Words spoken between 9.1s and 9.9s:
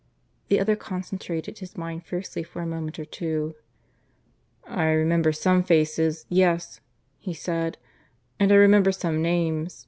names.